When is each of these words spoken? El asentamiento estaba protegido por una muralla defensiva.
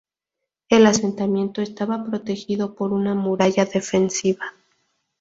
El 0.67 0.87
asentamiento 0.87 1.61
estaba 1.61 2.03
protegido 2.03 2.73
por 2.73 2.91
una 2.91 3.13
muralla 3.13 3.65
defensiva. 3.65 4.43